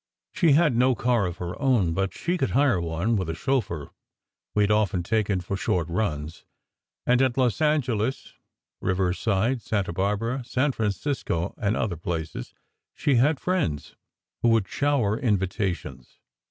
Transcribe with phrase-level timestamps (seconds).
[0.31, 3.91] She had no car of her own, but she could hire one, with a chauffeur
[4.55, 6.43] we had often taken for short runs,
[7.05, 8.33] and at Los Angeles,
[8.81, 12.55] Riverside, Santa Barbara, San Francisco, and other places,
[12.95, 13.95] she had friends
[14.41, 16.17] who would shower in vitations.